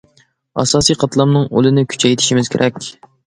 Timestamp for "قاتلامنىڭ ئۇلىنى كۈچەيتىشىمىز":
1.03-2.49